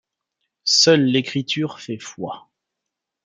Seule 0.63 1.03
l'écriture 1.03 1.79
fait 1.79 1.99
foi. 1.99 2.49